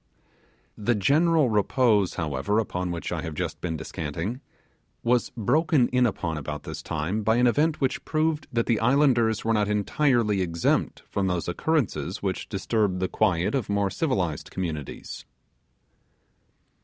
[0.79, 4.41] The general repose, however, upon which I have just been descanting,
[5.03, 9.45] was broken in upon about this time by an event which proved that the islanders
[9.45, 15.23] were not entirely exempt from those occurrences which disturb the quiet of more civilized communities.